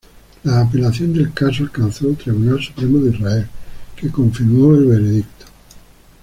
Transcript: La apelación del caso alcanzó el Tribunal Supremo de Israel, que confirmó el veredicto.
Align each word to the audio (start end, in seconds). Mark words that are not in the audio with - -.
La 0.45 0.61
apelación 0.61 1.13
del 1.13 1.31
caso 1.31 1.61
alcanzó 1.61 2.07
el 2.09 2.17
Tribunal 2.17 2.59
Supremo 2.59 2.97
de 3.01 3.11
Israel, 3.15 3.47
que 3.95 4.09
confirmó 4.09 4.73
el 4.73 4.85
veredicto. 4.87 5.45